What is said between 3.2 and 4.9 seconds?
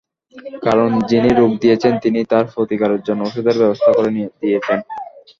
ওষুধের ব্যবস্থা করে দিয়েছেন।